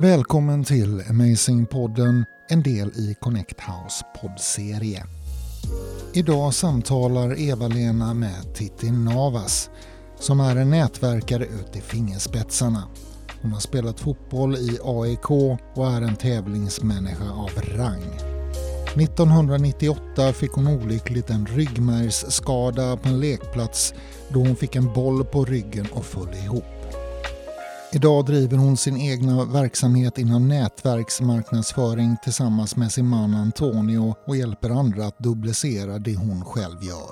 [0.00, 5.04] Välkommen till Amazing-podden, en del i Connect House poddserie.
[6.14, 9.70] Idag samtalar Eva-Lena med Titti Navas
[10.18, 12.82] som är en nätverkare ut i fingerspetsarna.
[13.42, 15.30] Hon har spelat fotboll i AIK
[15.74, 18.04] och är en tävlingsmänniska av rang.
[18.96, 23.94] 1998 fick hon olyckligt en ryggmärgsskada på en lekplats
[24.28, 26.79] då hon fick en boll på ryggen och föll ihop.
[27.98, 34.70] Idag driver hon sin egna verksamhet inom nätverksmarknadsföring tillsammans med sin man Antonio och hjälper
[34.82, 37.10] andra att duplicera det hon själv gör.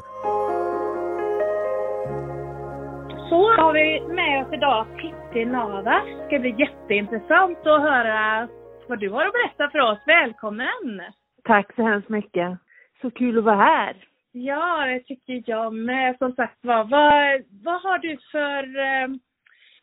[3.28, 3.88] Så har vi
[4.18, 6.04] med oss idag Titti Navas.
[6.18, 8.48] Det ska bli jätteintressant att höra
[8.88, 10.00] vad du har att berätta för oss.
[10.06, 10.86] Välkommen!
[11.50, 12.48] Tack så hemskt mycket.
[13.00, 13.94] Så kul att vara här.
[14.32, 16.18] Ja, det tycker jag med.
[16.18, 19.08] Som sagt var, vad, vad har du för eh,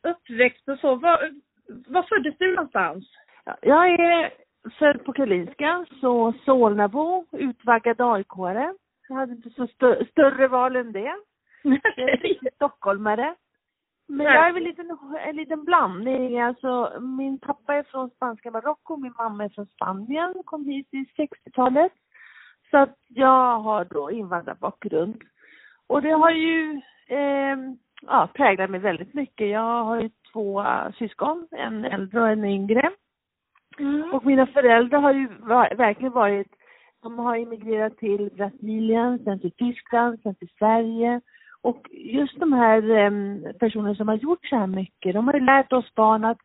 [0.06, 0.96] uppväxt och så.
[0.96, 1.32] Var,
[1.88, 3.06] var föddes du någonstans?
[3.62, 4.34] Jag är
[4.80, 8.74] född på Karolinska, så Solnabo, utvaggad AIK-are.
[9.08, 11.16] Jag hade inte så stö större val än det.
[11.62, 13.36] Jag är stockholmare.
[14.08, 14.98] Men jag är väl en liten,
[15.28, 16.40] en liten blandning.
[16.40, 21.06] Alltså, min pappa är från spanska Marocko, min mamma är från Spanien, kom hit i
[21.18, 21.92] 60-talet.
[22.72, 25.22] Så att jag har då invandrarbakgrund.
[25.88, 27.58] Och det har ju eh,
[28.08, 29.50] ja, präglar mig väldigt mycket.
[29.50, 32.92] Jag har ju två uh, syskon, en äldre och en yngre.
[33.80, 34.14] Mm.
[34.14, 35.28] Och mina föräldrar har ju
[35.78, 36.48] verkligen varit,
[37.02, 41.22] de har emigrerat till Brasilien, sen till Tyskland, sen till Sverige.
[41.62, 45.40] Och just de här um, personerna som har gjort så här mycket, de har ju
[45.40, 46.38] lärt oss barn att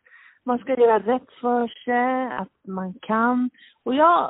[0.44, 3.50] man ska göra rätt för sig, att man kan.
[3.82, 4.20] Och jag,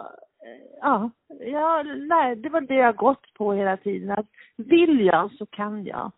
[0.47, 5.33] eh, ja, jag lär, det var det jag gått på hela tiden, att vill jag
[5.33, 6.13] så kan jag.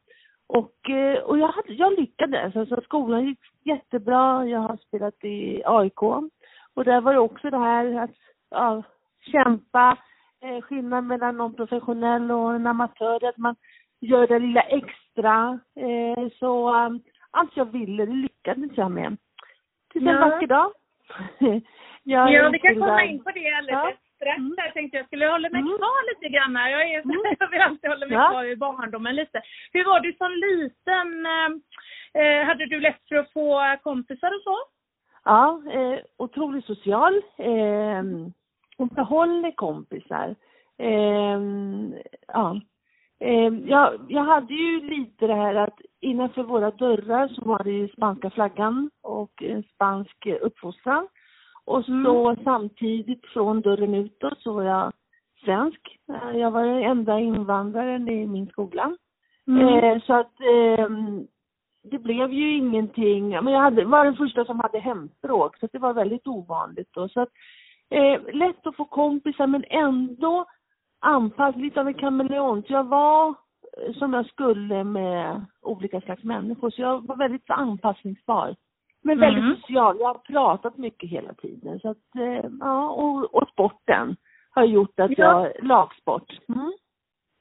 [0.54, 2.56] Och, eh, och jag, hade, jag lyckades.
[2.56, 4.46] Alltså skolan gick jättebra.
[4.46, 6.02] Jag har spelat i AIK.
[6.74, 8.10] Och där var det också det här att
[8.50, 8.82] ja,
[9.20, 9.98] kämpa,
[10.42, 13.56] eh, skillnad mellan någon professionell och en amatör, att man
[14.00, 15.58] gör det lilla extra.
[15.76, 19.16] Eh, så um, allt jag ville, det lyckades jag med.
[19.92, 20.28] Tills en ja.
[20.28, 20.72] vacker dag.
[22.02, 24.54] ja, vi kan komma in på det alldeles strax mm.
[24.56, 25.78] Jag tänkte jag skulle hålla mig mm.
[25.78, 26.54] kvar lite grann.
[26.54, 27.20] Jag, är, mm.
[27.38, 28.28] jag vill alltid hålla mig ja.
[28.30, 29.42] kvar i barndomen lite.
[29.72, 31.26] Hur var du som liten?
[31.26, 31.50] Eh,
[32.22, 34.56] eh, hade du lätt för att få kompisar och så?
[35.24, 37.22] Ja, eh, otroligt social.
[37.38, 38.02] Eh,
[38.76, 40.34] och behåller kompisar.
[40.78, 41.40] Eh,
[42.26, 42.60] ja.
[43.20, 47.70] Eh, jag, jag hade ju lite det här att innanför våra dörrar så var det
[47.70, 51.08] ju spanska flaggan och en spansk uppfostran.
[51.64, 52.44] Och så mm.
[52.44, 54.92] samtidigt från dörren utåt så var jag
[55.44, 55.98] svensk.
[56.12, 58.96] Eh, jag var den enda invandraren i min skola.
[59.46, 59.68] Mm.
[59.68, 60.88] Eh, så att eh,
[61.90, 65.78] det blev ju ingenting, men jag hade, var den första som hade hemspråk så det
[65.78, 67.08] var väldigt ovanligt då.
[67.08, 67.28] Så att,
[67.90, 70.44] eh, lätt att få kompisar men ändå
[71.00, 72.70] anpassad, lite av en kameleont.
[72.70, 78.56] Jag var eh, som jag skulle med olika slags människor så jag var väldigt anpassningsbar.
[79.02, 79.56] Men väldigt mm.
[79.56, 79.96] social.
[80.00, 81.80] Jag har pratat mycket hela tiden.
[81.80, 84.16] Så att, eh, ja, och, och sporten
[84.50, 85.48] har gjort att ja.
[85.48, 86.38] jag, lagsport.
[86.48, 86.72] Mm.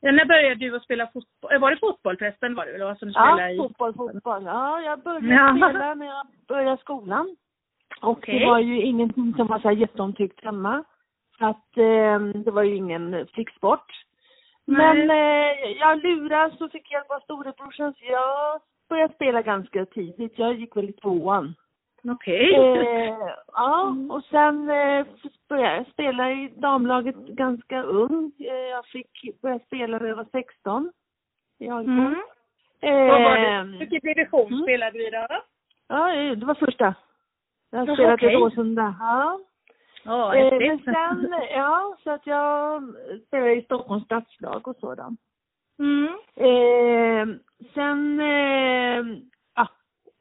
[0.01, 1.59] Ja, när började du att spela fotboll?
[1.59, 3.57] Var det fotboll förresten var det eller vad som du ja, i?
[3.57, 4.43] fotboll, fotboll.
[4.45, 5.69] Ja, jag började ja.
[5.69, 7.35] spela när jag började skolan.
[8.01, 8.39] Och okay.
[8.39, 10.83] det var ju ingenting som var så här jätteomtyckt hemma.
[11.37, 13.91] Så att eh, det var ju ingen flicksport.
[14.65, 18.61] Men eh, jag luras och fick hjälp av storebrorsan så jag
[18.91, 20.39] började spela ganska tidigt.
[20.39, 21.55] Jag gick väl i tvåan.
[22.03, 22.59] Okej.
[22.59, 22.85] Okay.
[22.85, 23.17] Eh,
[23.53, 24.11] ja, mm.
[24.11, 25.05] och sen eh,
[25.49, 28.31] började jag spela i damlaget ganska ung.
[28.39, 30.91] Eh, jag fick börja spela när jag var 16.
[31.59, 32.15] I mm.
[32.81, 33.77] Eh, Vad var det?
[33.77, 34.63] Vilken division mm.
[34.63, 35.27] spelade du i då?
[35.87, 36.95] Ja, eh, det var första.
[37.71, 38.31] Jag har spelat okay.
[38.31, 38.95] i Råsunda.
[38.99, 39.39] Ja.
[40.05, 42.83] Oh, eh, men sen, ja, så att jag
[43.27, 45.19] spelade i Stockholms stadslag och sådant.
[45.79, 46.07] Mm.
[46.35, 47.35] Eh,
[47.73, 49.05] sen eh,
[49.55, 49.67] ja,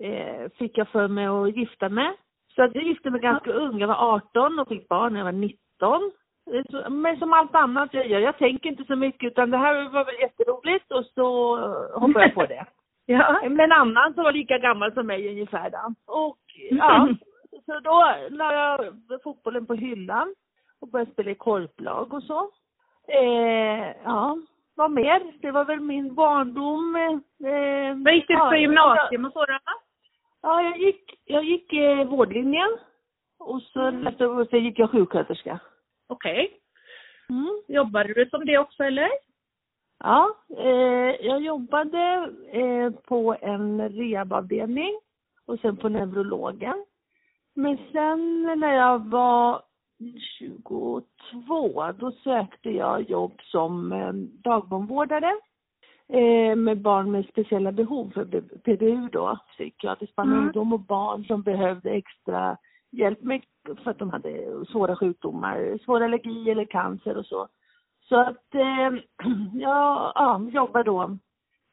[0.07, 2.13] eh, fick jag för mig att gifta mig.
[2.55, 3.79] Så att jag gifte mig ganska ung.
[3.79, 6.11] Jag var 18 och fick barn när jag var 19.
[6.53, 9.89] Eh, men som allt annat jag gör, jag tänker inte så mycket utan det här
[9.89, 11.57] var väl jätteroligt och så
[11.95, 12.67] hoppade jag på det.
[13.07, 13.41] ja.
[13.49, 15.95] Med en annan som var lika gammal som mig ungefär då.
[16.07, 16.39] Och
[16.71, 17.09] ja,
[17.67, 20.35] så då la jag fotbollen på hyllan
[20.81, 22.51] och började spela i korplag och så.
[23.09, 24.39] Eh, ja,
[24.81, 25.33] vad mer?
[25.41, 26.97] Det var väl min barndom.
[26.97, 29.61] Eh, vad gick du ja, på gymnasium och sådär?
[30.43, 32.79] Ja, jag gick, jag gick eh, vårdlinjen.
[33.39, 34.15] Och så, mm.
[34.19, 35.61] så, så gick jag sjuksköterska.
[36.09, 36.45] Okej.
[36.45, 36.59] Okay.
[37.39, 37.63] Mm.
[37.69, 39.09] Jobbade du som det också eller?
[39.99, 45.01] Ja, eh, jag jobbade eh, på en rehabavdelning
[45.47, 46.85] och sen på neurologen.
[47.55, 49.63] Men sen när jag var
[50.39, 54.13] 22, då sökte jag jobb som eh,
[54.45, 55.33] dagbarnvårdare
[56.09, 58.25] eh, med barn med speciella behov för
[58.65, 60.47] PBU då, psykiatrisk barn och mm.
[60.47, 62.57] ungdom och barn som behövde extra
[62.91, 67.49] hjälp med för att de hade svåra sjukdomar, svår allergi eller cancer och så.
[68.09, 68.91] Så att eh,
[69.55, 71.19] jag ja, jobbar då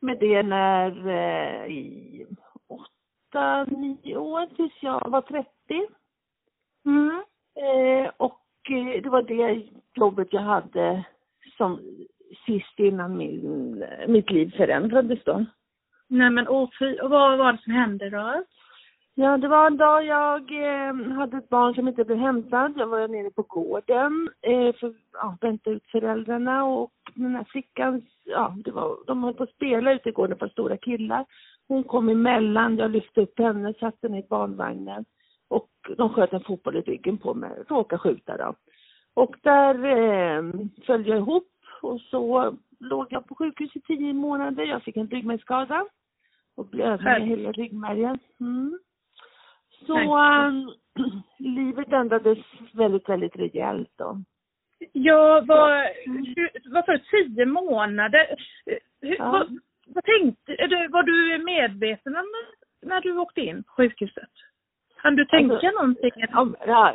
[0.01, 2.25] med det när eh, i
[2.67, 5.47] åtta, nio år tills jag var 30.
[6.85, 7.23] Mm.
[7.57, 9.63] Eh, och eh, det var det
[9.93, 11.05] jobbet jag hade
[11.57, 11.79] som
[12.45, 15.45] sist innan min, mitt liv förändrades då.
[16.07, 16.69] Nej men och
[17.01, 18.43] vad var det som hände då?
[19.19, 22.73] Ja, det var en dag jag eh, hade ett barn som inte blev hämtad.
[22.77, 28.01] Jag var nere på gården eh, för ja, vänta ut föräldrarna och den här flickan,
[28.25, 31.25] ja, det var, de höll på att spela ute i gården på stora killar.
[31.67, 35.05] Hon kom emellan, jag lyfte upp henne, satte henne i barnvagnen
[35.47, 38.55] och de sköt en fotboll i ryggen på mig, råkade skjuta då.
[39.13, 40.43] Och där eh,
[40.85, 41.47] föll jag ihop
[41.81, 44.63] och så låg jag på sjukhus i tio månader.
[44.63, 45.85] Jag fick en ryggmärgsskada
[46.55, 48.19] och blödning i hela ryggmärgen.
[48.39, 48.79] Mm.
[49.85, 50.73] Så um,
[51.39, 52.37] livet ändrades
[52.73, 54.21] väldigt, väldigt rejält då.
[54.93, 55.87] Ja, vad,
[56.65, 58.35] vad för tio månader?
[59.01, 59.31] Hur, ja.
[59.31, 60.51] vad, vad tänkte
[60.89, 62.25] var du medveten om
[62.81, 64.29] när du åkte in på sjukhuset?
[65.01, 66.11] Kan du tänka alltså, någonting?
[66.67, 66.93] Ja,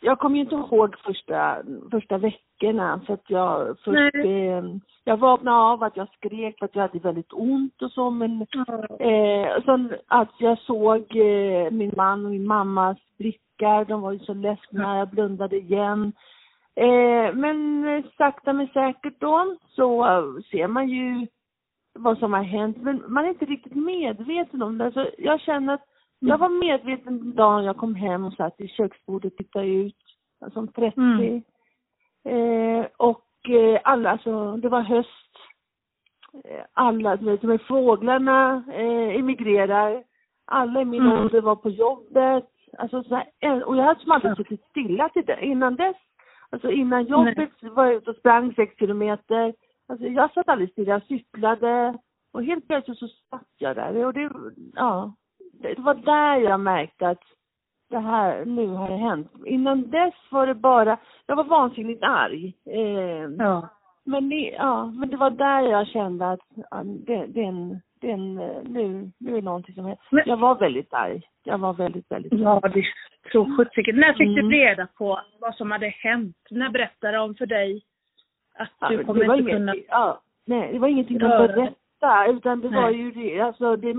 [0.00, 1.56] jag kommer ju inte ihåg första,
[1.90, 4.64] första veckorna för att jag först, eh,
[5.04, 8.46] jag vaknade av att jag skrek för att jag hade väldigt ont och så men
[8.54, 8.66] mm.
[9.00, 14.18] eh, sen att jag såg eh, min man och min mammas blickar, de var ju
[14.18, 16.12] så ledsna, jag blundade igen.
[16.76, 17.84] Eh, men
[18.18, 20.04] sakta men säkert då så
[20.50, 21.26] ser man ju
[21.98, 24.84] vad som har hänt men man är inte riktigt medveten om det.
[24.84, 25.93] Alltså, jag känner att
[26.26, 29.96] jag var medveten dagen jag kom hem och satt i köksbordet och tittade ut,
[30.52, 31.00] som 30.
[31.00, 31.42] Mm.
[32.24, 35.36] Eh, och eh, alla, alltså det var höst.
[36.44, 40.04] Eh, alla, du vet, de här fåglarna eh, emigrerar.
[40.44, 41.12] Alla i min mm.
[41.12, 42.50] ålder var på jobbet.
[42.78, 45.44] Alltså så här, och jag hade som aldrig suttit stilla till det.
[45.44, 45.96] Innan dess,
[46.50, 47.70] alltså innan jobbet Nej.
[47.70, 49.54] var jag ute och sprang sex kilometer.
[49.88, 51.98] Alltså jag satt aldrig stilla, jag cyklade.
[52.32, 54.30] Och helt plötsligt så satt jag där och det,
[54.74, 55.12] ja
[55.60, 57.22] det var där jag märkte att
[57.90, 59.32] det här, nu har det hänt.
[59.46, 62.54] Innan dess var det bara, jag var vansinnigt arg.
[62.66, 63.68] Eh, ja.
[64.04, 66.40] Men, ja, men det var där jag kände att
[66.70, 68.34] ja, det, det, är en, det är en,
[68.64, 70.22] nu, nu är det någonting som händer.
[70.26, 71.22] Jag var väldigt arg.
[71.44, 72.42] Jag var väldigt, väldigt arg.
[72.42, 72.84] Ja, det
[73.32, 73.96] tror sjuttsiken.
[73.96, 74.48] När fick mm.
[74.48, 76.36] du reda på vad som hade hänt?
[76.50, 77.82] När berättade de för dig
[78.54, 79.74] att du ja, kommer inte kunna...
[79.88, 82.82] Ja, nej, det var ingenting de berättade prata utan det Nej.
[82.82, 83.94] var ju det, alltså det,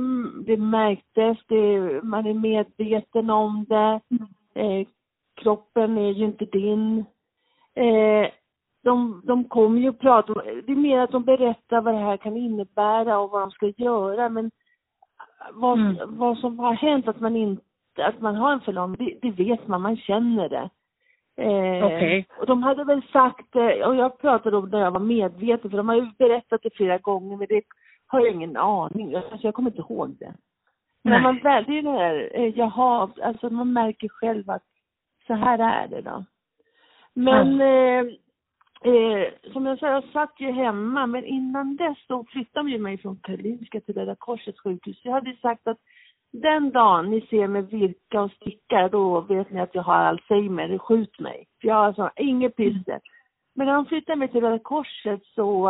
[0.46, 4.00] det märktes, det, man är medveten om det.
[4.10, 4.28] Mm.
[4.56, 4.88] Eh,
[5.36, 7.06] kroppen är ju inte din.
[7.76, 8.30] Eh,
[8.84, 12.18] de, de kommer ju och pratar, det är mer att de berättar vad det här
[12.18, 14.52] kan innebära och vad de ska göra men
[15.54, 15.98] vad, mm.
[16.08, 17.62] vad som har hänt, att man inte,
[17.98, 20.70] att man har en förlamning, det, det vet man, man känner det.
[21.38, 22.24] Eh, okay.
[22.40, 25.78] Och de hade väl sagt, och jag pratade om det när jag var medveten, för
[25.78, 27.62] de har ju berättat det flera gånger, men det
[28.16, 29.16] har jag ingen aning.
[29.16, 30.34] Alltså jag kommer inte ihåg det.
[31.04, 34.64] Men när man väljer det här, eh, jaha, alltså man märker själv att
[35.28, 36.26] så här är det då.
[37.14, 38.08] Men mm.
[38.08, 42.80] eh, eh, som jag sa, jag satt ju hemma, men innan dess så flyttade de
[42.80, 45.02] mig från Karolinska till Röda Korsets sjukhus.
[45.04, 45.78] Jag hade sagt att
[46.32, 50.78] den dagen ni ser mig virka och sticka, då vet ni att jag har Alzheimer,
[50.78, 51.48] skjut mig.
[51.62, 52.84] För jag har alltså inget pyssel.
[52.88, 53.02] Mm.
[53.56, 55.70] Men när de flyttade mig till Röda Korset så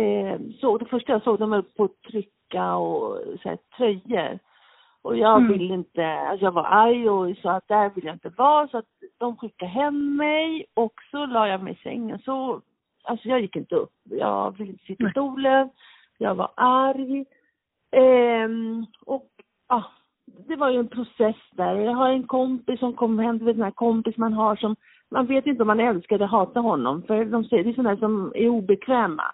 [0.00, 4.38] eh, så det första jag såg, de höll på att trycka och så här, tröjor.
[5.02, 5.52] Och jag mm.
[5.52, 8.78] ville inte, alltså jag var arg och sa att där vill jag inte vara så
[8.78, 8.84] att
[9.18, 12.18] de skickade hem mig och så la jag mig i sängen.
[12.18, 12.60] Så,
[13.04, 13.92] alltså jag gick inte upp.
[14.04, 15.70] Jag ville inte sitta i stolen.
[16.18, 17.24] Jag var arg.
[17.90, 18.48] Eh,
[19.06, 19.30] och
[19.68, 19.84] ja,
[20.48, 21.76] det var ju en process där.
[21.76, 24.76] Jag har en kompis som kom hem, du vet den här kompis man har som,
[25.10, 27.96] man vet inte om man älskar eller hatar honom för de säger, det är sådana
[27.96, 29.24] som är obekväma.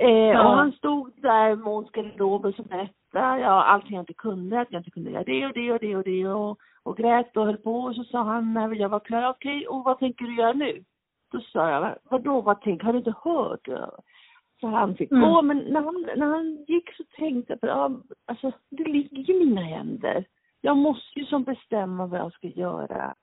[0.00, 0.48] Eh, ja.
[0.48, 4.80] Och han stod där mot garderoben som berättade ja, allting jag inte kunde, att jag
[4.80, 7.56] inte kunde göra det och det och det och det och, och grät och höll
[7.56, 10.36] på och så sa han när jag var klar, okej, okay, och vad tänker du
[10.36, 10.84] göra nu?
[11.32, 13.68] Då sa jag, vadå, vad tänker, har du inte hört?
[14.60, 15.30] Så han fick mm.
[15.30, 17.90] gå, men när han, när han gick så tänkte jag på ja,
[18.26, 20.24] alltså det ligger i mina händer.
[20.60, 23.14] Jag måste ju som bestämma vad jag ska göra.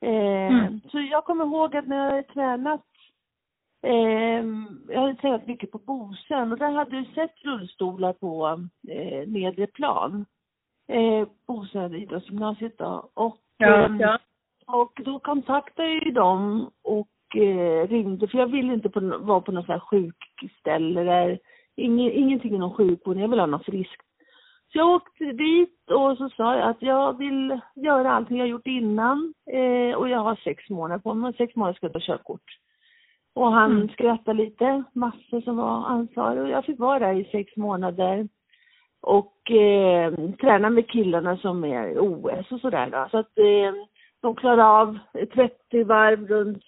[0.00, 0.80] Eh, mm.
[0.90, 2.82] Så jag kommer ihåg att när jag hade tränat
[3.82, 4.44] Eh,
[4.88, 8.46] jag hade tränat mycket på Bosön och där hade du sett rullstolar på
[8.88, 10.26] eh, nedre plan.
[10.88, 13.10] eh, Bosön idrottsgymnasiet då.
[13.14, 14.18] Och, ja, eh, ja.
[14.66, 19.40] och då kontaktade jag ju dem och eh, ringde, för jag ville inte på, vara
[19.40, 21.38] på något sånt här sjukställe där,
[21.76, 24.02] ingen, ingenting inom sjukvården, jag vill ha något friskt.
[24.72, 28.66] Så jag åkte dit och så sa jag att jag vill göra allting jag gjort
[28.66, 32.58] innan eh, och jag har sex månader på mig, sex månader ska jag ta körkort.
[33.36, 33.88] Och han mm.
[33.88, 38.28] skrattade lite, massor som var ansvarig och jag fick vara där i sex månader
[39.00, 43.08] och eh, träna med killarna som är OS och sådär då.
[43.10, 43.72] Så att eh,
[44.22, 44.98] de klarar av
[45.34, 46.62] 30 varv runt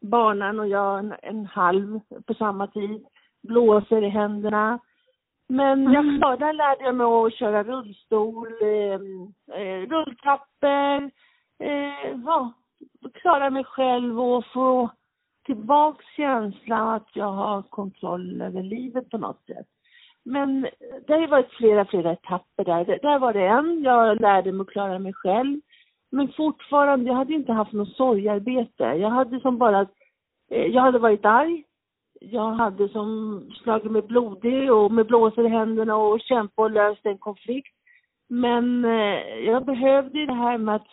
[0.00, 3.06] banan och jag en, en halv på samma tid.
[3.42, 4.78] Blåser i händerna.
[5.48, 6.20] Men jag mm.
[6.20, 9.00] där lärde jag mig att köra rullstol, eh,
[9.60, 11.10] eh, rulltrappor,
[11.58, 12.52] eh, ja,
[13.14, 14.90] klara mig själv och få
[15.46, 19.66] tillbaks känslan att jag har kontroll över livet på något sätt.
[20.24, 20.68] Men
[21.06, 22.98] det har ju varit flera, flera etapper där.
[23.02, 25.60] Där var det en, jag lärde mig att klara mig själv.
[26.10, 28.84] Men fortfarande, jag hade inte haft något sorgarbete.
[28.84, 29.80] Jag hade som bara,
[30.50, 31.64] eh, jag hade varit arg.
[32.20, 37.06] Jag hade som slagit mig blodig och med blåsor i händerna och kämpat och löst
[37.06, 37.74] en konflikt.
[38.28, 40.88] Men eh, jag behövde det här med att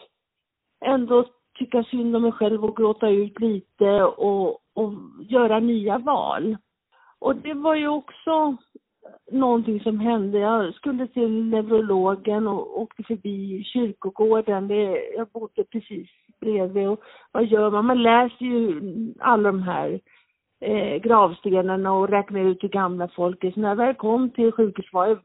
[0.86, 6.58] ändå tycka synd om mig själv och gråta ut lite och, och göra nya val.
[7.20, 8.58] Och det var ju också
[9.32, 10.40] någonting som hände.
[10.40, 14.68] Jag skulle till neurologen och åkte förbi kyrkogården.
[14.68, 16.10] Det, jag bodde precis
[16.42, 16.88] bredvid.
[16.88, 17.86] Och vad gör man?
[17.86, 18.82] Man läser ju
[19.20, 20.00] alla de här
[20.62, 23.52] eh, gravstenarna och räknar ut hur gamla folk är.
[23.52, 25.20] Så när jag väl kom till sjukhuset var jag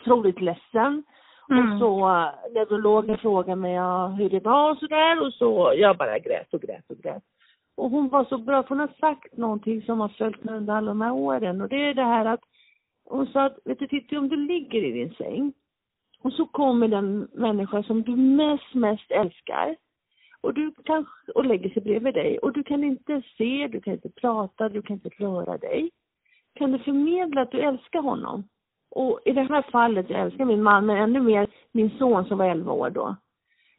[0.00, 1.02] otroligt ledsen.
[1.50, 1.72] Mm.
[1.72, 2.06] Och så
[2.54, 6.62] neurologen frågade mig ja, hur det var och sådär och så jag bara grät och
[6.62, 7.22] grät och grät.
[7.76, 10.74] Och hon var så bra, för hon har sagt någonting som har följt mig under
[10.74, 12.40] alla de här åren och det är det här att
[13.04, 15.52] hon sa att, vet du Titti, om du ligger i din säng
[16.22, 19.76] och så kommer den människa som du mest, mest älskar
[20.40, 23.92] och du kan, och lägger sig bredvid dig och du kan inte se, du kan
[23.92, 25.90] inte prata, du kan inte röra dig.
[26.54, 28.48] Kan du förmedla att du älskar honom?
[28.94, 32.38] Och i det här fallet, jag älskar min man, men ännu mer min son som
[32.38, 33.16] var 11 år då.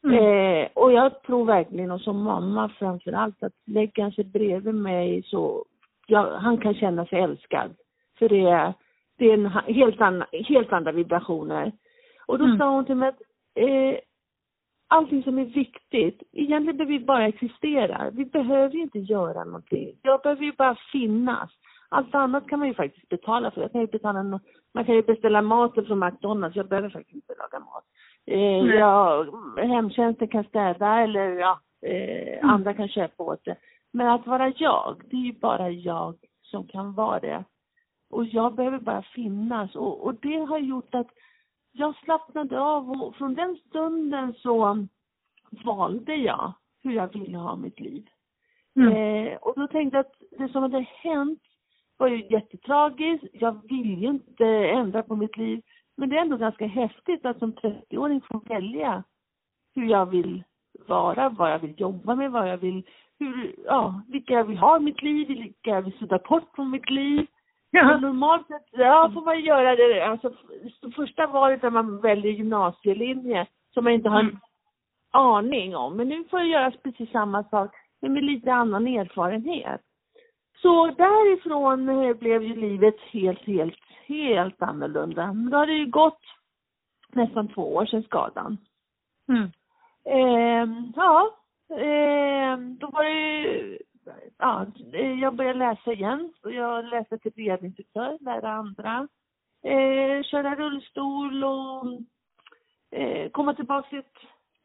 [0.03, 0.17] Mm.
[0.17, 4.75] Eh, och jag tror verkligen, och som mamma framför allt, att lägger han sig bredvid
[4.75, 5.65] mig så,
[6.07, 7.75] ja, han kan känna sig älskad.
[8.19, 8.73] För det är,
[9.17, 9.45] det är en
[9.75, 11.71] helt, anna, helt andra vibrationer.
[12.25, 12.57] Och då mm.
[12.57, 13.21] sa hon till mig att
[13.55, 13.99] eh,
[14.87, 18.09] allting som är viktigt, egentligen behöver vi bara existera.
[18.09, 19.95] Vi behöver ju inte göra någonting.
[20.01, 21.51] Jag behöver ju bara finnas.
[21.89, 23.61] Allt annat kan man ju faktiskt betala för.
[23.61, 24.23] Jag kan ju betala,
[24.73, 26.55] man kan ju beställa maten från McDonalds.
[26.55, 27.83] Jag behöver faktiskt inte laga mat.
[28.25, 29.27] Eh, jag,
[29.57, 32.49] hemtjänsten kan städa eller ja, eh, mm.
[32.49, 33.55] andra kan köpa åt det.
[33.93, 37.43] Men att vara jag, det är ju bara jag som kan vara det.
[38.09, 39.75] Och jag behöver bara finnas.
[39.75, 41.07] Och, och det har gjort att
[41.71, 44.85] jag slappnade av och från den stunden så
[45.65, 48.07] valde jag hur jag ville ha mitt liv.
[48.75, 48.93] Mm.
[48.93, 51.41] Eh, och då tänkte jag att det som hade hänt
[51.97, 53.25] var ju jättetragiskt.
[53.33, 55.61] Jag vill ju inte ändra på mitt liv.
[55.97, 59.03] Men det är ändå ganska häftigt att som 30-åring få välja
[59.75, 60.43] hur jag vill
[60.87, 62.83] vara, vad jag vill jobba med, vad jag vill,
[63.19, 66.71] hur, ja, vilka jag vill ha i mitt liv, vilka jag vill sudda bort från
[66.71, 67.27] mitt liv.
[67.71, 67.97] Ja.
[67.97, 70.01] normalt sett, ja, får man göra det.
[70.01, 70.33] Alltså,
[70.95, 74.39] första valet när man väljer gymnasielinje som man inte har en mm.
[75.11, 75.97] aning om.
[75.97, 77.71] Men nu får jag göra precis samma sak,
[78.01, 79.81] men med lite annan erfarenhet.
[80.65, 85.33] Så därifrån eh, blev ju livet helt, helt, helt annorlunda.
[85.33, 86.21] Men då har det ju gått
[87.11, 88.57] nästan två år sedan skadan.
[89.29, 89.51] Mm.
[90.05, 91.37] Eh, ja,
[91.69, 93.77] eh, då var det ju,
[94.37, 94.65] ja,
[95.21, 96.33] jag började läsa igen.
[96.43, 99.07] Jag läste till brevinstruktör, lära andra.
[99.63, 101.85] Eh, köra rullstol och
[102.91, 104.17] eh, komma tillbaka till ett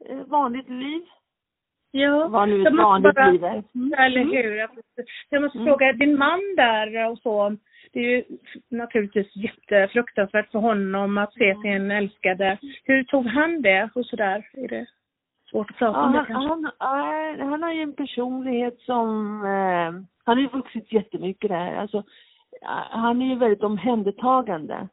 [0.09, 1.03] eh, vanligt liv.
[1.93, 3.63] Ja, vad nu ett vanligt bara, liv är.
[3.75, 3.93] Mm.
[3.99, 4.69] Eller hur.
[5.31, 5.67] Jag måste mm.
[5.67, 7.57] fråga, din man där och så,
[7.93, 8.25] det är ju
[8.69, 12.59] naturligtvis jättefruktansvärt för honom att se sin älskade.
[12.85, 14.49] Hur tog han det och sådär?
[14.53, 14.87] Är det
[15.51, 16.49] svårt att prata ja, om det kanske?
[16.49, 21.75] Han, han, han har ju en personlighet som, eh, han har ju vuxit jättemycket där.
[21.75, 22.03] Alltså,
[22.91, 24.89] han är ju väldigt omhändertagande.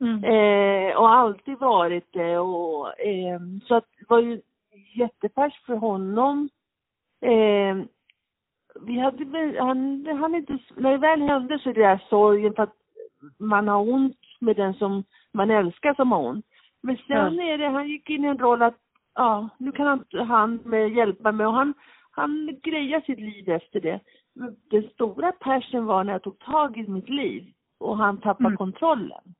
[0.00, 0.24] Mm.
[0.24, 4.40] Eh, och alltid varit det och eh, så att det var ju
[4.96, 6.48] jättefärskt för honom.
[7.20, 7.84] Eh,
[8.80, 9.24] vi hade,
[9.58, 12.76] han, han inte, när det väl hände så är det där sorgen för att
[13.38, 16.46] man har ont med den som man älskar som har ont.
[16.82, 17.44] Men sen ja.
[17.44, 18.76] är det, han gick in i en roll att,
[19.14, 21.74] ja, nu kan han, han med, hjälpa mig och han,
[22.10, 24.00] han grejar sitt liv efter det.
[24.34, 28.46] Men den stora passion var när jag tog tag i mitt liv och han tappade
[28.46, 28.56] mm.
[28.56, 29.34] kontrollen.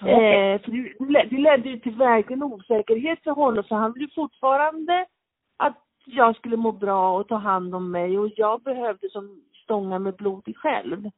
[0.00, 0.12] Okay.
[0.12, 0.60] Eh,
[0.98, 5.06] det, det ledde ju till verkligen osäkerhet för honom, för han ville fortfarande
[5.56, 9.98] att jag skulle må bra och ta hand om mig och jag behövde som stånga
[9.98, 11.10] med blodet själv.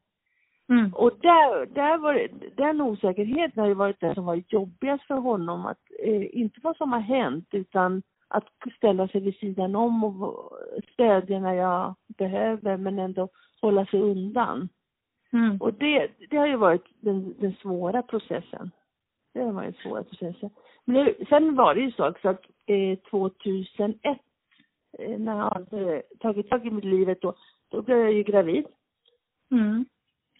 [0.68, 0.94] Mm.
[0.94, 5.66] Och där, där var den osäkerheten har ju varit det som var jobbigast för honom.
[5.66, 8.44] Att eh, inte vad som har hänt utan att
[8.76, 10.52] ställa sig vid sidan om och
[10.92, 13.28] stödja när jag behöver men ändå
[13.60, 14.68] hålla sig undan.
[15.32, 15.56] Mm.
[15.60, 18.70] Och det, det har ju varit den, den svåra processen.
[19.34, 20.50] Det har varit den svåra processen.
[20.84, 24.18] Men det, sen var det ju så också att eh, 2001
[24.98, 27.34] eh, när jag hade tagit tag i mitt livet då,
[27.68, 28.64] då blev jag ju gravid.
[29.50, 29.84] Mm.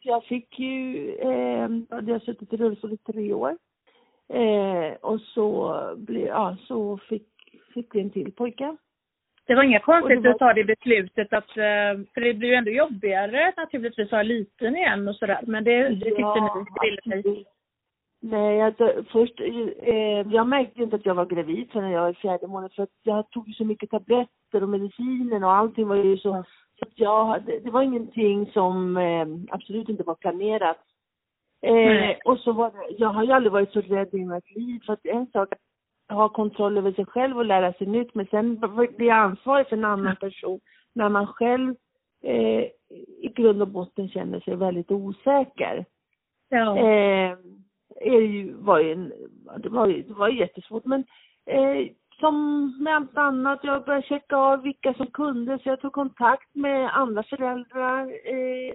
[0.03, 3.59] Jag fick ju, eh, hade jag suttit i rullstol i tre år.
[4.29, 7.29] Eh, och så, blev, ja, så fick,
[7.75, 8.77] fick vi en till pojke.
[9.47, 10.31] Det var inget konstigt var...
[10.31, 14.23] att ta det beslutet att, eh, för det blir ju ändå jobbigare naturligtvis att ha
[14.23, 16.67] liten igen och sådär, men det, det tyckte ja,
[17.05, 17.45] ni sig.
[18.25, 18.75] Nej, jag,
[19.13, 22.71] först, eh, jag märkte inte att jag var gravid förrän jag var i fjärde månaden
[22.77, 26.45] för att jag tog så mycket tabletter och mediciner och allting var ju så,
[26.79, 30.79] så att jag, det, det var ingenting som eh, absolut inte var planerat.
[31.63, 34.81] Eh, och så var det, jag har ju aldrig varit så rädd i mitt liv
[34.87, 35.49] för att en sak
[36.13, 38.61] ha kontroll över sig själv och lära sig nytt men sen
[38.97, 40.61] bli ansvarig för en annan person
[40.93, 41.75] när man själv
[42.23, 42.65] eh,
[43.21, 45.85] i grund och botten känner sig väldigt osäker.
[46.49, 46.79] Ja.
[46.79, 47.37] Eh,
[48.01, 49.13] är ju, var ju en,
[49.59, 51.05] det var ju, det var jättesvårt men
[51.47, 51.89] eh,
[52.21, 56.55] som med allt annat, jag började checka av vilka som kunde så jag tog kontakt
[56.55, 58.75] med andra föräldrar, eh,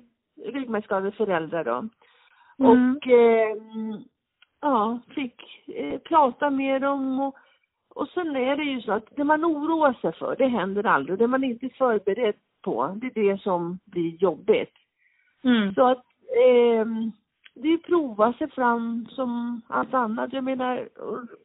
[0.52, 1.90] ryggmärgsskadade föräldrar då.
[2.60, 2.96] Mm.
[2.96, 3.56] Och eh,
[4.62, 7.36] ja, fick eh, prata med dem och,
[7.96, 11.20] och sen är det ju så att det man oroar sig för, det händer aldrig.
[11.20, 14.74] Det man inte är förberedd på, det är det som blir jobbigt.
[15.44, 15.74] Mm.
[15.74, 16.06] Så att
[16.48, 16.86] eh,
[17.56, 20.34] det är prova sig fram som allt annat.
[20.34, 20.90] Jag menar,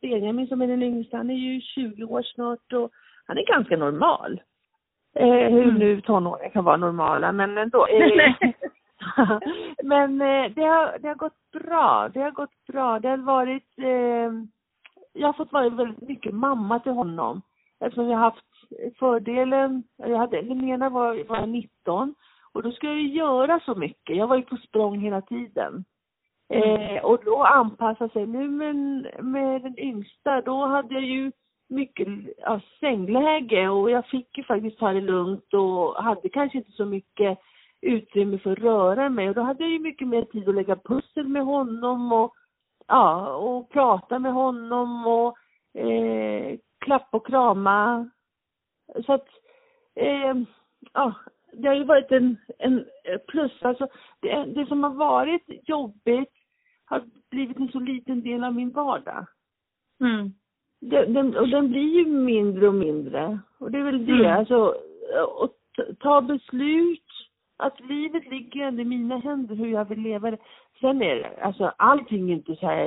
[0.01, 2.91] Benjamin som är den yngsta, han är ju 20 år snart och
[3.27, 4.41] han är ganska normal.
[5.15, 5.75] Eh, hur mm.
[5.75, 7.87] nu tonåringar kan vara normala, men ändå.
[8.41, 8.53] Eh,
[9.83, 12.09] men eh, det, har, det har gått bra.
[12.15, 12.99] Det har gått bra.
[12.99, 14.33] Det har varit, eh,
[15.13, 17.43] jag har fått vara väldigt mycket mamma till honom.
[17.81, 18.45] Eftersom jag har haft
[18.99, 22.15] fördelen, jag hade, Linnea var, var 19
[22.53, 24.17] och då ska jag ju göra så mycket.
[24.17, 25.85] Jag var ju på språng hela tiden.
[26.49, 28.27] Eh, och då anpassa sig.
[28.27, 28.75] Nu med,
[29.25, 31.33] med den yngsta, då hade jag ju
[31.69, 36.73] mycket ja, sängläge och jag fick ju faktiskt ta det lugnt och hade kanske inte
[36.73, 37.39] så mycket
[37.83, 40.77] utrymme för att röra mig och då hade jag ju mycket mer tid att lägga
[40.77, 42.35] pussel med honom och
[42.87, 45.37] ja, och prata med honom och
[45.81, 48.11] eh, klappa och krama.
[49.07, 49.29] Så att,
[49.95, 50.35] eh,
[50.93, 51.15] ja,
[51.53, 52.85] det har ju varit en, en
[53.29, 53.53] plus.
[53.63, 53.87] Alltså,
[54.21, 56.33] det, det som har varit jobbigt
[56.85, 59.27] har blivit en så liten del av min vardag.
[60.01, 60.33] Mm.
[60.81, 63.39] Den, den, och den blir ju mindre och mindre.
[63.59, 64.39] Och det är väl det, mm.
[64.39, 64.75] alltså,
[65.41, 67.07] att ta beslut,
[67.57, 70.39] att livet ligger i mina händer hur jag vill leva det.
[70.81, 72.87] Sen är det, alltså allting är inte så här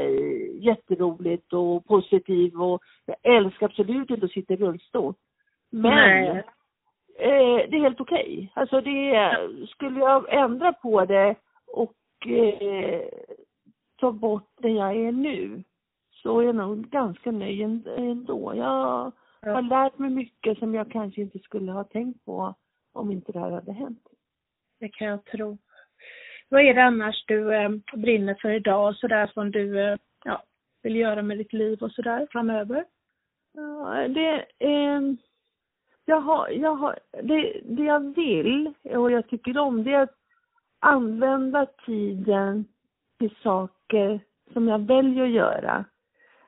[0.64, 5.14] jätteroligt och positivt och jag älskar absolut inte att sitta i rullstol.
[5.70, 6.44] Men eh,
[7.70, 8.24] det är helt okej.
[8.24, 8.48] Okay.
[8.54, 11.36] Alltså det, skulle jag ändra på det
[11.74, 13.02] och eh,
[14.00, 15.64] ta bort det jag är nu
[16.12, 18.54] så är jag nog ganska nöjd ändå.
[18.56, 22.56] Jag har lärt mig mycket som jag kanske inte skulle ha tänkt på
[22.94, 24.08] om inte det här hade hänt.
[24.86, 25.58] Det kan jag tro.
[26.50, 30.44] Vad är det annars du eh, brinner för idag så där som du eh, ja,
[30.84, 32.86] vill göra med ditt liv och sådär framöver?
[33.54, 35.02] Ja, det eh,
[36.06, 40.18] jag har, jag har, det, det jag vill och jag tycker om det är att
[40.80, 42.66] använda tiden
[43.20, 44.20] till saker
[44.54, 45.86] som jag väljer att göra.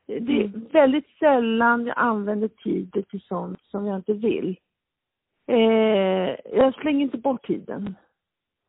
[0.06, 0.68] Det är mm.
[0.72, 4.58] väldigt sällan jag använder tiden till sånt som jag inte vill.
[5.48, 7.96] Eh, jag slänger inte bort tiden.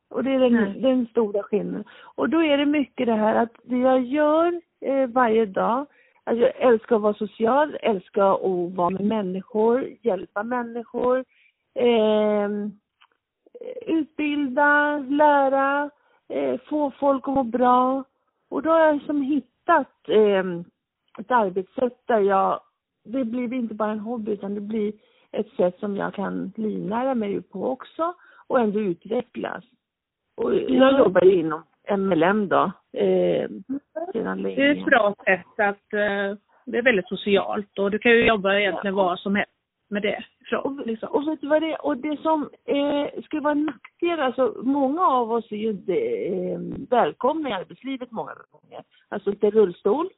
[0.09, 1.83] Och det är den, den stora skillnaden.
[2.15, 5.85] Och då är det mycket det här att det jag gör eh, varje dag,
[6.23, 11.25] alltså jag älskar att vara social, älskar att vara med människor, hjälpa människor,
[11.75, 12.49] eh,
[13.85, 15.89] utbilda, lära,
[16.29, 18.03] eh, få folk att må bra.
[18.49, 20.43] Och då har jag liksom hittat eh,
[21.19, 22.59] ett arbetssätt där jag,
[23.03, 24.93] det blir inte bara en hobby utan det blir
[25.31, 28.13] ett sätt som jag kan livnära mig på också
[28.47, 29.63] och ändå utvecklas.
[30.39, 31.63] Och jag jobbar ju inom
[31.97, 33.49] MLM då, eh,
[34.13, 34.55] sedan länge.
[34.55, 38.27] Det är ett bra sätt att, eh, det är väldigt socialt och du kan ju
[38.27, 39.03] jobba egentligen ja.
[39.03, 39.51] vad som helst
[39.89, 40.23] med det.
[40.57, 41.09] Och, liksom.
[41.09, 41.85] och vet du vad det är?
[41.85, 45.93] Och det som eh, skulle vara en nackdel alltså många av oss är ju inte
[45.93, 48.83] eh, välkomna i arbetslivet många gånger.
[49.09, 50.09] Alltså inte rullstol,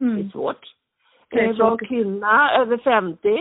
[0.00, 0.16] mm.
[0.16, 0.74] det är svårt.
[1.28, 3.40] Det är Var kvinna över 50, det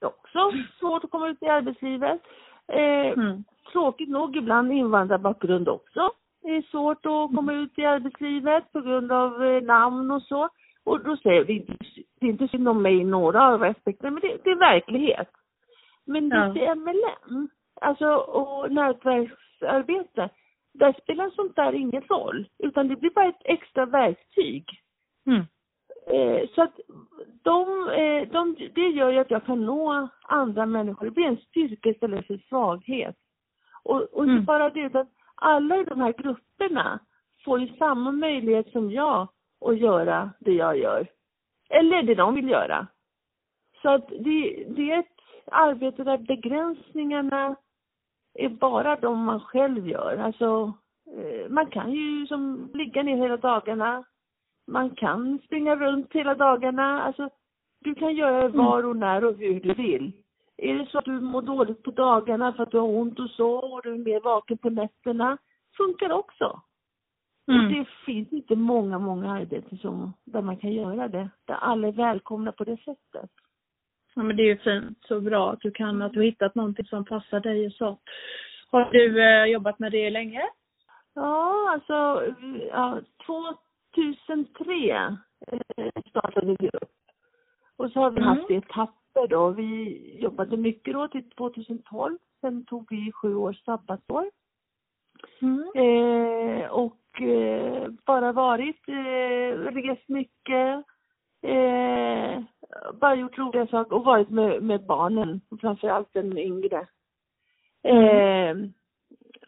[0.00, 2.20] är också svårt att komma ut i arbetslivet.
[2.68, 3.44] Eh, mm.
[3.72, 6.10] Tråkigt nog ibland invandrarbakgrund också.
[6.42, 10.48] Det är svårt att komma ut i arbetslivet på grund av eh, namn och så.
[10.84, 11.66] Och då säger vi,
[12.20, 15.28] det är inte synd om mig i några av aspekterna, men det, det, är verklighet.
[16.04, 16.48] Men ja.
[16.48, 17.48] det är MLM,
[17.80, 20.28] alltså och nätverksarbete,
[20.74, 22.48] där spelar sånt där ingen roll.
[22.58, 24.64] Utan det blir bara ett extra verktyg.
[25.26, 25.44] Mm.
[26.06, 26.80] Eh, så att
[27.42, 31.04] de, eh, de, det gör ju att jag kan nå andra människor.
[31.04, 33.16] Det blir en styrka istället för svaghet.
[33.84, 34.44] Och, och inte mm.
[34.44, 36.98] bara det, utan alla i de här grupperna
[37.44, 39.28] får ju samma möjlighet som jag
[39.64, 41.06] att göra det jag gör.
[41.70, 42.86] Eller det de vill göra.
[43.82, 45.06] Så att det, det är ett
[45.50, 47.56] arbete där begränsningarna
[48.34, 50.16] är bara de man själv gör.
[50.16, 50.72] Alltså,
[51.16, 54.04] eh, man kan ju som ligga ner hela dagarna.
[54.66, 57.02] Man kan springa runt hela dagarna.
[57.02, 57.28] Alltså,
[57.80, 58.56] du kan göra mm.
[58.56, 60.12] var och när och hur du vill.
[60.62, 63.30] Är det så att du mår dåligt på dagarna för att du har ont och
[63.30, 65.38] så och du är mer vaken på nätterna,
[65.76, 66.62] funkar också.
[67.48, 67.64] Mm.
[67.66, 71.28] Och det finns inte många, många arbeten som, där man kan göra det.
[71.44, 73.30] Där alla är välkomna på det sättet.
[74.14, 76.54] Ja men det är ju fint, så bra att du kan, att du har hittat
[76.54, 77.98] någonting som passar dig och så.
[78.70, 80.42] Har du eh, jobbat med det länge?
[81.14, 82.22] Ja, alltså
[82.70, 86.92] ja, 2003 eh, startade vi upp.
[87.76, 88.28] Och så har vi mm.
[88.28, 88.50] haft
[89.12, 89.50] etapper då.
[89.50, 92.18] Vi jobbade mycket då till 2012.
[92.40, 94.30] Sen tog vi sju års sabbatsår.
[95.40, 95.70] Mm.
[95.74, 100.84] Eh, och eh, bara varit, eh, rest mycket,
[101.42, 102.42] eh,
[102.94, 106.86] bara gjort roliga saker och varit med, med barnen, framförallt den yngre.
[107.82, 108.04] Mm.
[108.04, 108.70] Eh,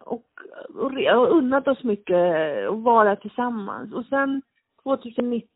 [0.00, 0.27] och,
[0.74, 3.94] och, och unnat oss mycket och vara tillsammans.
[3.94, 4.42] Och sen
[4.83, 5.53] 2019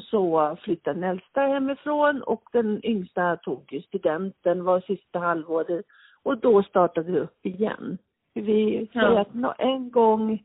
[0.00, 5.86] så flyttade den äldsta hemifrån och den yngsta tog ju studenten, var sista halvåret
[6.22, 7.98] och då startade vi upp igen.
[8.34, 9.20] Vi säger ja.
[9.20, 10.44] att en gång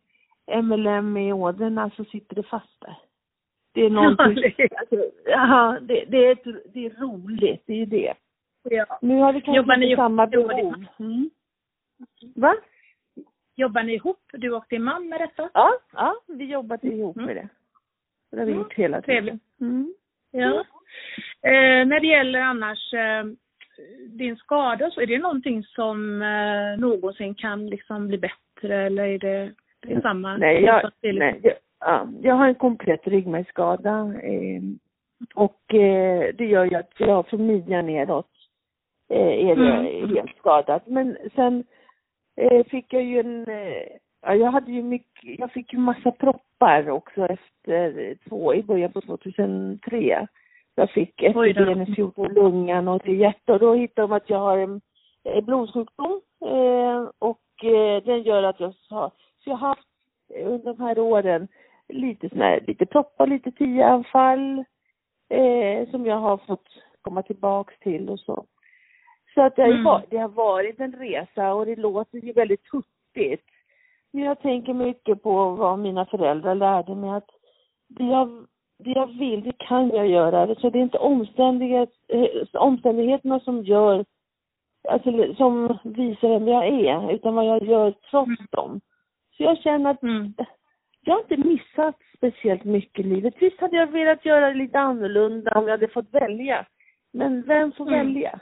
[0.64, 2.98] MLM i ådrorna så sitter det fast där.
[3.72, 4.44] Det är någonting,
[4.80, 6.38] alltså, ja, det, det, är,
[6.74, 8.14] det är roligt, det är det.
[8.64, 8.86] Ja.
[9.02, 10.86] Nu har vi kanske jobbar ni samma behov.
[11.00, 11.30] Mm.
[12.36, 12.56] Va?
[13.56, 15.50] Jobbar ni ihop, du och din man med detta?
[15.54, 17.26] Ja, ja vi jobbar ihop mm.
[17.26, 17.50] med det.
[18.34, 19.24] Det har vi gjort hela tiden.
[19.24, 19.42] Trevligt.
[19.62, 19.94] Mm.
[20.32, 20.66] Ja.
[21.42, 23.24] Eh, när det gäller annars eh,
[24.08, 29.20] din skada så är det någonting som eh, någonsin kan liksom bli bättre eller är
[29.20, 30.38] det, det är samma?
[30.38, 34.62] Nej, jag, nej jag, ja, jag har en komplett ryggmärgsskada eh,
[35.36, 38.32] och eh, det gör ju att jag från midjan neråt
[39.10, 40.16] eh, är det mm.
[40.16, 40.88] helt skadat.
[40.88, 41.64] Men sen
[42.38, 46.90] eh, fick jag ju en, ja, jag hade ju mycket, jag fick ju massa proppar
[46.90, 50.28] också efter två, i början på 2003.
[50.76, 53.50] Jag fick ett i benet, 14 lungan och till hjärtat.
[53.50, 54.82] Och då hittade de att jag har en
[55.44, 59.88] blodsjukdom eh, och eh, den gör att jag har, så jag har haft
[60.44, 61.48] under de här åren
[61.88, 64.64] lite sån här, lite proppar, lite tioanfall
[65.30, 66.68] eh, som jag har fått
[67.02, 68.46] komma tillbaks till och så.
[69.34, 70.02] Så att det, mm.
[70.10, 73.53] det har varit en resa och det låter ju väldigt tuttigt.
[74.16, 77.30] Jag tänker mycket på vad mina föräldrar lärde mig att
[77.88, 78.48] det jag
[78.84, 80.56] det jag vill, det kan jag göra.
[80.56, 84.06] Så det är inte omständighet, eh, omständigheterna som gör,
[84.90, 88.48] alltså som visar vem jag är, utan vad jag gör trots mm.
[88.52, 88.82] dem.
[89.38, 90.34] Så jag känner att mm.
[91.02, 93.34] jag har inte missat speciellt mycket i livet.
[93.40, 96.66] Visst hade jag velat göra det lite annorlunda om jag hade fått välja.
[97.14, 98.00] Men vem får mm.
[98.00, 98.40] välja?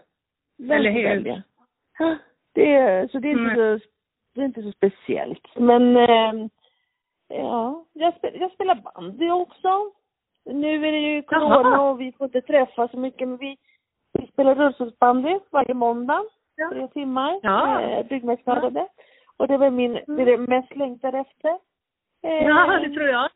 [0.58, 1.44] Vem Eller får välja?
[2.54, 3.80] Det är, så det är, inte mm.
[3.80, 3.86] så,
[4.34, 5.56] det är inte så speciellt.
[5.56, 6.48] Men eh,
[7.28, 9.92] ja, jag, spel, jag spelar bandy också.
[10.46, 13.58] Nu är det ju corona och vi får inte träffas så mycket men vi,
[14.14, 16.24] vi spelar rullstolsbandy varje måndag.
[16.56, 16.70] Ja.
[16.70, 17.40] Tre timmar.
[17.44, 17.82] Ja.
[17.82, 18.80] Eh, byggmästarade.
[18.80, 19.04] Ja.
[19.38, 20.04] Och det var min, mm.
[20.16, 21.58] det är det mest längtar efter.
[22.24, 23.30] Eh, ja, det tror jag.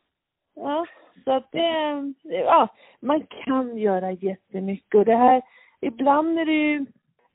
[0.55, 0.85] Ja,
[1.23, 2.67] så att det, ja,
[2.99, 5.41] man kan göra jättemycket och det här,
[5.81, 6.85] ibland är det ju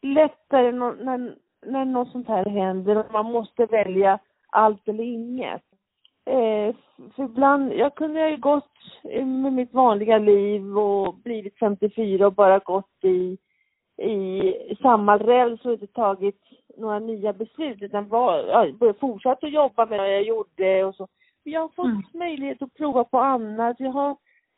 [0.03, 1.35] lättare när,
[1.67, 4.19] när något sånt här händer och man måste välja
[4.51, 5.63] allt eller inget.
[6.25, 6.75] Eh,
[7.17, 8.65] för ibland, jag kunde ju gått
[9.25, 13.39] med mitt vanliga liv och blivit 54 och bara gått i,
[14.07, 16.41] i samma räls och inte tagit
[16.77, 21.09] några nya beslut utan var, ja, fortsatt att jobba med vad jag gjorde och så.
[21.43, 22.03] Jag har fått mm.
[22.15, 23.81] möjlighet att prova på annat.
[23.81, 24.11] Jag har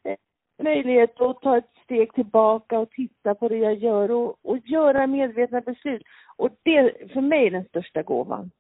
[0.04, 0.16] eh,
[0.62, 5.06] möjlighet att ta ett steg tillbaka och titta på det jag gör och, och göra
[5.06, 6.02] medvetna beslut.
[6.42, 8.50] Och det för mig är den största gåvan.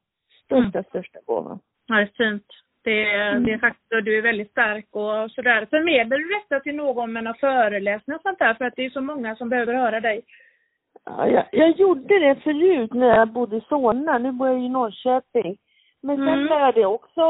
[0.44, 0.84] Största, mm.
[0.88, 1.58] största gåvan.
[1.86, 2.46] Ja, det är fint.
[2.84, 3.44] Det, mm.
[3.44, 5.66] det är faktiskt, och du är väldigt stark och sådär.
[5.70, 8.54] Förmedlar du detta till någon med några föreläsningar och sånt där?
[8.54, 10.22] För att det är så många som behöver höra dig.
[11.04, 14.18] Ja, jag, jag gjorde det förut när jag bodde i Solna.
[14.18, 15.56] Nu bor jag i Norrköping.
[16.02, 16.52] Men sen mm.
[16.52, 17.22] är det också,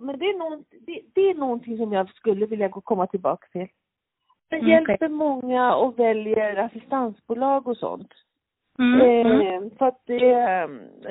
[0.00, 3.68] men det är, någon, det, det, är någonting som jag skulle vilja komma tillbaka till.
[4.48, 5.08] Jag mm, hjälper okay.
[5.08, 8.12] många och väljer assistansbolag och sånt.
[8.78, 9.00] Mm.
[9.00, 9.70] Eh, mm.
[9.78, 10.16] för att det,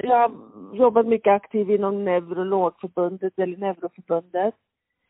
[0.03, 0.31] jag har
[0.73, 4.55] jobbat mycket aktiv inom neurologförbundet eller neuroförbundet.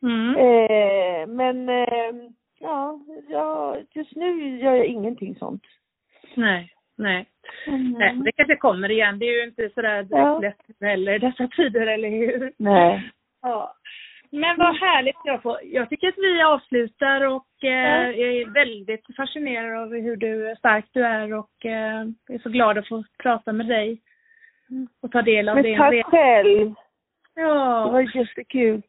[0.02, 0.36] Mm.
[0.36, 5.64] Eh, men eh, ja, ja, just nu gör jag ingenting sånt.
[6.36, 7.26] Nej, nej.
[7.68, 7.92] Mm.
[7.92, 8.16] nej.
[8.26, 9.20] Det kanske kommer igen.
[9.20, 10.40] Det är ju inte sådär ja.
[10.40, 12.54] lätt heller dessa tider, eller hur?
[12.58, 13.12] Nej.
[13.42, 13.76] Ja.
[14.36, 15.16] Men vad härligt.
[15.24, 20.56] Jag, får, jag tycker att vi avslutar och eh, är väldigt fascinerad av hur du,
[20.58, 24.02] stark du är och eh, är så glad att få prata med dig.
[25.02, 26.74] Och ta del av Men din tack själv.
[27.36, 27.86] Ja.
[27.86, 28.82] Det var jättekul.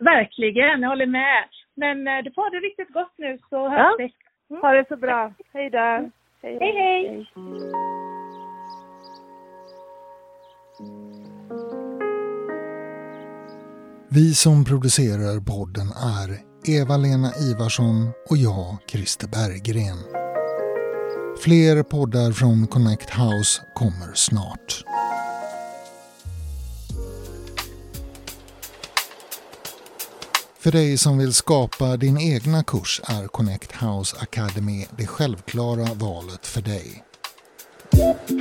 [0.00, 1.44] Verkligen, jag håller med.
[1.74, 4.12] Men eh, du får ha det riktigt gott nu så hörs vi.
[4.50, 4.62] Mm.
[4.62, 5.32] Ha det så bra.
[5.52, 5.78] Hej då.
[5.78, 6.10] Hej,
[6.42, 6.58] hej.
[6.60, 7.26] hej.
[7.34, 7.97] hej.
[14.10, 19.98] Vi som producerar podden är Eva-Lena Ivarsson och jag, Christer Berggren.
[21.40, 24.84] Fler poddar från Connect House kommer snart.
[30.58, 36.46] För dig som vill skapa din egna kurs är Connect House Academy det självklara valet
[36.46, 37.07] för dig.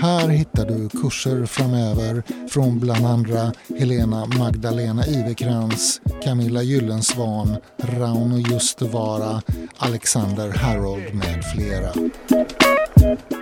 [0.01, 9.41] Här hittar du kurser framöver från bland andra Helena Magdalena Ivekrans, Camilla Gyllensvan, Rauno Justevara,
[9.77, 11.93] Alexander Harold med flera.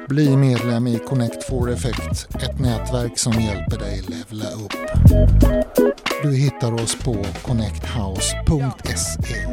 [0.08, 4.74] Bli medlem i Connect4Effect, ett nätverk som hjälper dig levla upp.
[6.24, 9.46] Du hittar oss på connecthouse.se